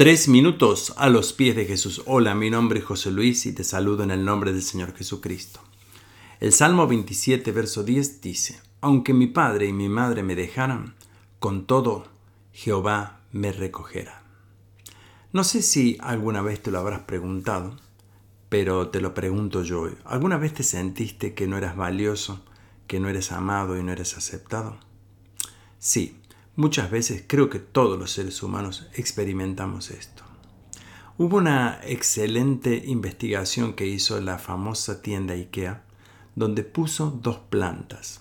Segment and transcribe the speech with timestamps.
[0.00, 2.00] Tres minutos a los pies de Jesús.
[2.06, 5.60] Hola, mi nombre es José Luis y te saludo en el nombre del Señor Jesucristo.
[6.40, 10.94] El Salmo 27, verso 10 dice, Aunque mi padre y mi madre me dejaran,
[11.38, 12.06] con todo
[12.54, 14.22] Jehová me recogerá.
[15.34, 17.76] No sé si alguna vez te lo habrás preguntado,
[18.48, 19.90] pero te lo pregunto yo.
[20.06, 22.42] ¿Alguna vez te sentiste que no eras valioso,
[22.86, 24.78] que no eres amado y no eres aceptado?
[25.78, 26.19] Sí,
[26.56, 30.24] Muchas veces creo que todos los seres humanos experimentamos esto.
[31.16, 35.84] Hubo una excelente investigación que hizo la famosa tienda IKEA,
[36.34, 38.20] donde puso dos plantas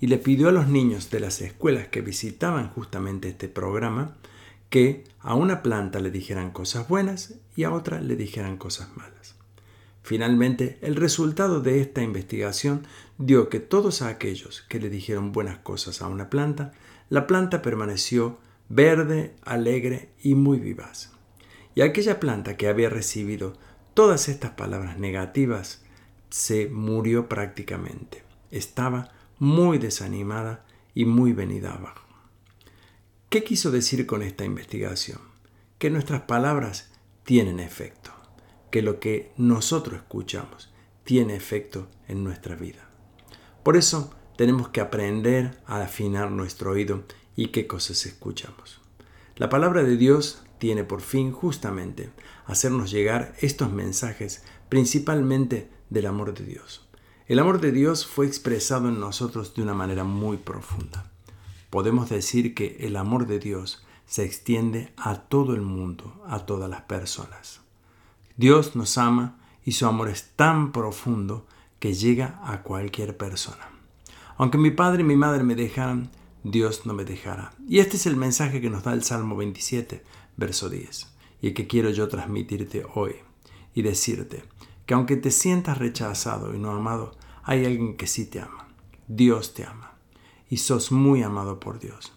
[0.00, 4.16] y le pidió a los niños de las escuelas que visitaban justamente este programa
[4.68, 9.36] que a una planta le dijeran cosas buenas y a otra le dijeran cosas malas.
[10.02, 12.86] Finalmente, el resultado de esta investigación
[13.18, 16.72] dio que todos aquellos que le dijeron buenas cosas a una planta
[17.08, 18.38] la planta permaneció
[18.68, 21.12] verde, alegre y muy vivaz.
[21.74, 23.54] Y aquella planta que había recibido
[23.94, 25.84] todas estas palabras negativas
[26.30, 28.24] se murió prácticamente.
[28.50, 32.06] Estaba muy desanimada y muy venida abajo.
[33.28, 35.20] ¿Qué quiso decir con esta investigación?
[35.78, 36.92] Que nuestras palabras
[37.24, 38.10] tienen efecto,
[38.70, 40.72] que lo que nosotros escuchamos
[41.04, 42.88] tiene efecto en nuestra vida.
[43.62, 48.80] Por eso tenemos que aprender a afinar nuestro oído y qué cosas escuchamos.
[49.36, 52.10] La palabra de Dios tiene por fin justamente
[52.46, 56.86] hacernos llegar estos mensajes principalmente del amor de Dios.
[57.26, 61.10] El amor de Dios fue expresado en nosotros de una manera muy profunda.
[61.70, 66.70] Podemos decir que el amor de Dios se extiende a todo el mundo, a todas
[66.70, 67.60] las personas.
[68.36, 71.46] Dios nos ama y su amor es tan profundo
[71.80, 73.75] que llega a cualquier persona.
[74.38, 76.10] Aunque mi padre y mi madre me dejaran,
[76.44, 77.52] Dios no me dejará.
[77.68, 80.02] Y este es el mensaje que nos da el Salmo 27,
[80.36, 83.16] verso 10, y el que quiero yo transmitirte hoy
[83.74, 84.44] y decirte
[84.84, 88.68] que aunque te sientas rechazado y no amado, hay alguien que sí te ama.
[89.08, 89.92] Dios te ama
[90.48, 92.12] y sos muy amado por Dios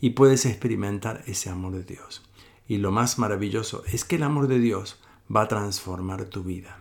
[0.00, 2.22] y puedes experimentar ese amor de Dios.
[2.68, 5.00] Y lo más maravilloso es que el amor de Dios
[5.34, 6.78] va a transformar tu vida.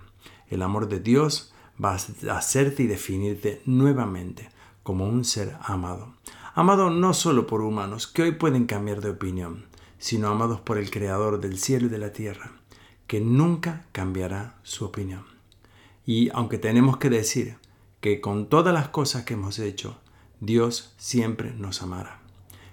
[0.50, 4.50] El amor de Dios va a hacerte y definirte nuevamente
[4.84, 6.14] como un ser amado.
[6.54, 9.66] Amado no solo por humanos que hoy pueden cambiar de opinión,
[9.98, 12.52] sino amados por el Creador del cielo y de la tierra,
[13.08, 15.26] que nunca cambiará su opinión.
[16.06, 17.58] Y aunque tenemos que decir
[18.00, 20.00] que con todas las cosas que hemos hecho,
[20.40, 22.20] Dios siempre nos amará.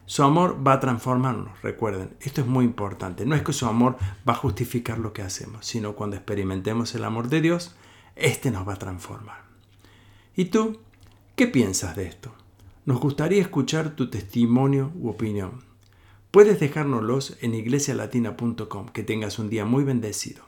[0.06, 3.26] Su amor va a transformarnos, recuerden, esto es muy importante.
[3.26, 7.04] No es que su amor va a justificar lo que hacemos, sino cuando experimentemos el
[7.04, 7.76] amor de Dios,
[8.16, 9.42] éste nos va a transformar.
[10.34, 10.80] ¿Y tú
[11.38, 12.34] ¿Qué piensas de esto?
[12.84, 15.62] Nos gustaría escuchar tu testimonio u opinión.
[16.32, 18.88] Puedes dejárnoslos en iglesialatina.com.
[18.88, 20.47] Que tengas un día muy bendecido.